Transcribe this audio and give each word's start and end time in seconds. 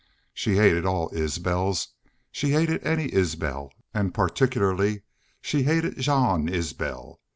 She 0.33 0.55
hated 0.55 0.83
all 0.83 1.11
Isbels, 1.13 1.89
she 2.31 2.49
hated 2.49 2.83
any 2.83 3.13
Isbel, 3.13 3.71
and 3.93 4.11
particularly 4.15 5.03
she 5.43 5.61
hated 5.61 5.99
Jean 5.99 6.49
Isbel. 6.49 7.19